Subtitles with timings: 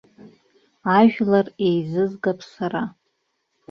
[0.97, 2.83] Ажәлар еизызгап сара!